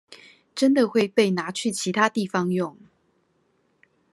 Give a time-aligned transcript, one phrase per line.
[0.55, 2.75] 真的會被拿去其他地方用